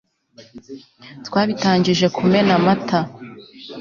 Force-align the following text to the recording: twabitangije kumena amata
twabitangije 1.25 2.05
kumena 2.15 2.51
amata 2.59 2.97